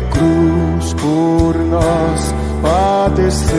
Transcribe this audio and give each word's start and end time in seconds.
cruz 0.00 0.94
por 0.94 1.56
nós 1.56 2.34
padeceu. 2.62 3.58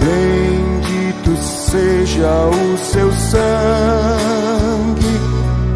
Bendito 0.00 1.36
seja 1.36 2.46
o 2.46 2.78
seu 2.78 3.12
sangue 3.12 4.18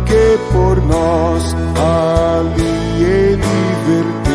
que 0.07 0.39
por 0.53 0.81
nós 0.83 1.55
ali 1.77 3.03
ele 3.03 3.77
verteu. 3.87 4.33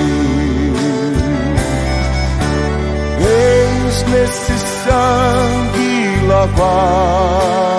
Eis 3.20 4.04
nesse 4.12 4.58
sangue 4.84 6.28
lavado 6.28 7.77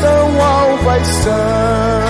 tão 0.00 0.42
alvas 0.42 1.06
são 1.06 2.05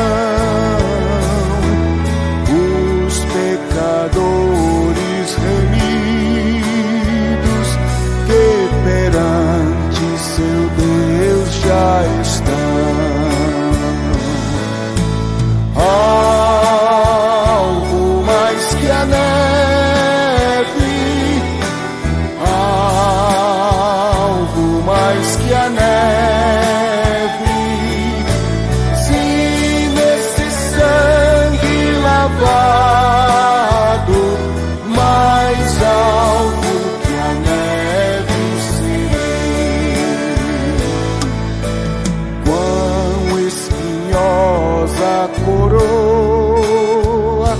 espinhosa 44.96 45.04
a 45.24 45.28
coroa 45.44 47.52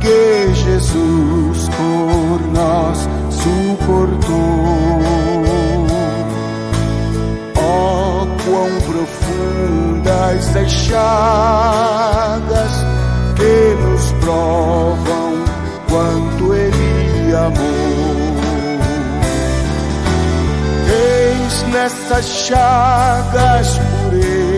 que 0.00 0.54
Jesus 0.54 1.68
por 1.68 2.40
nós 2.52 3.08
suportou. 3.30 4.32
Oh, 7.56 8.26
quão 8.44 8.70
profundas 8.80 10.56
as 10.56 10.70
chagas 10.70 12.72
que 13.36 13.76
nos 13.82 14.12
provam 14.24 15.44
quanto 15.88 16.54
Ele 16.54 17.34
amou. 17.34 18.32
Eis 20.88 21.62
nessas 21.72 22.26
chagas 22.26 23.78
pureza 23.78 24.51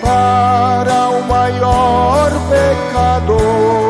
para 0.00 1.10
o 1.10 1.22
maior 1.28 2.30
pecador, 2.50 3.81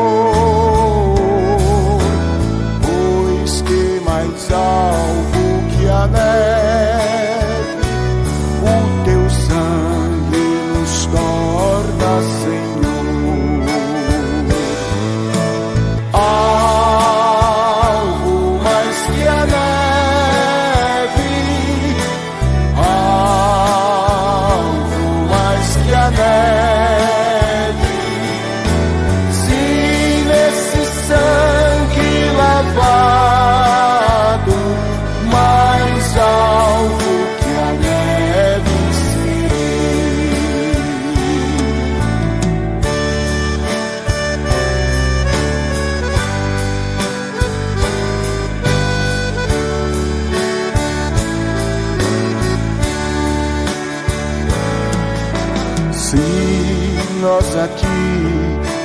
nós 57.23 57.55
aqui 57.55 57.87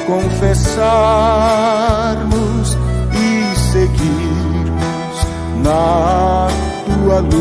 confessarmos 0.07 0.79
e 3.13 3.57
seguirmos 3.73 5.17
na 5.65 6.47
tua 6.87 7.19
luz, 7.19 7.35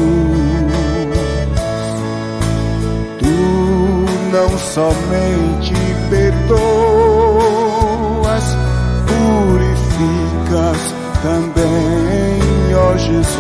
tu 3.19 3.27
não 4.31 4.49
somente 4.57 5.75
perdoas, 6.09 6.57
purificas 9.05 10.81
também, 11.21 12.41
ó 12.75 12.97
Jesus. 12.97 13.37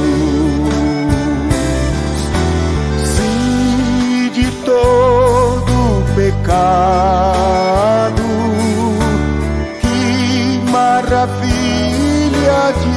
Se 3.03 4.29
de 4.29 4.45
todo 4.63 6.05
pecado, 6.15 7.16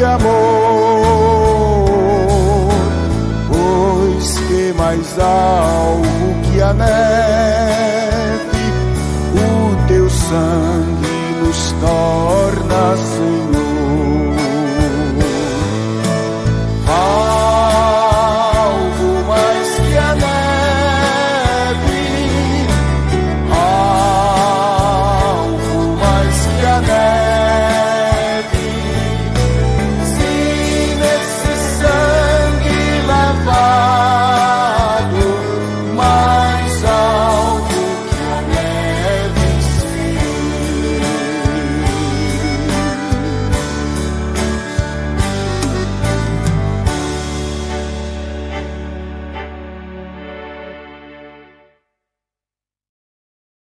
amor. 0.05 1.11
Pois 3.49 4.39
que 4.49 4.73
mais 4.77 5.19
alvo 5.19 6.35
que 6.45 6.61
a 6.61 6.73
neve, 6.73 6.89
o 9.35 9.87
teu 9.89 10.11
sangue 10.11 11.35
nos 11.43 11.73
torna. 11.81 13.30